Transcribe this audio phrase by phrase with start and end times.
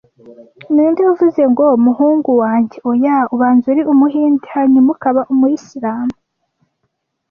[0.73, 6.15] Ninde wavuze ngo "Muhungu wanjye oya, ubanza uri Umuhinde hanyuma ukaba Umuyisilamu"